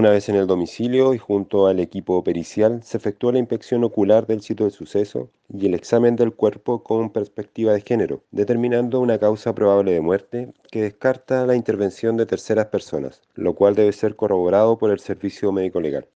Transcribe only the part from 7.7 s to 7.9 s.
de